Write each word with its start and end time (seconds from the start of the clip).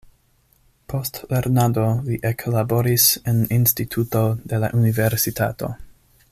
Post 0.93 1.19
lernado 1.33 1.83
li 2.07 2.17
eklaboris 2.31 3.07
en 3.33 3.45
instituto 3.61 4.25
de 4.55 4.63
la 4.65 4.73
universitato. 4.83 5.75